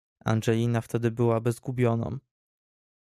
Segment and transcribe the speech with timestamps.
[0.25, 2.17] "Angelina wtedy byłaby zgubioną."